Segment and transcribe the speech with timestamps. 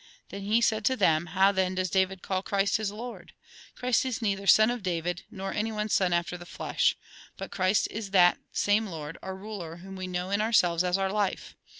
[0.29, 3.33] Then he said to them:" How, then, does David call Christ his Lord?
[3.75, 6.95] Christ is neither son of David, nor anyone's son after the flesh;
[7.37, 11.11] but Christ is that same Lord, our Euler, whom we know in ourselves as our
[11.11, 11.55] life.